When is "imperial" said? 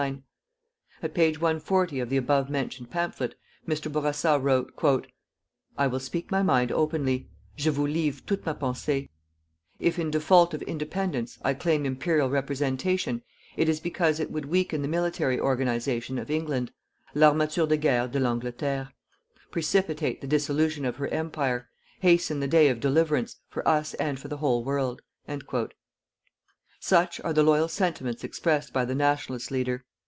11.85-12.29